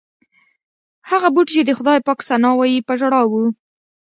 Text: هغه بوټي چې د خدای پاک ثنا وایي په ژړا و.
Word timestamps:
هغه 1.09 1.27
بوټي 1.33 1.53
چې 1.57 1.63
د 1.65 1.71
خدای 1.79 1.99
پاک 2.07 2.19
ثنا 2.27 2.51
وایي 2.55 2.79
په 2.87 2.93
ژړا 2.99 3.21
و. 3.31 3.33